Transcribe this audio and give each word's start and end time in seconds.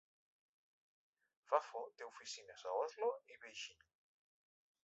Fafo 1.51 1.83
té 1.99 2.07
oficines 2.07 2.65
a 2.73 2.75
Oslo 2.87 3.13
i 3.35 3.41
Beijing. 3.45 3.89